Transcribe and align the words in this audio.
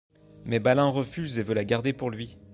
Mais 0.45 0.57
Balin 0.57 0.87
refuse 0.87 1.37
et 1.37 1.43
veut 1.43 1.53
la 1.53 1.63
garder 1.63 1.93
pour 1.93 2.09
lui. 2.09 2.39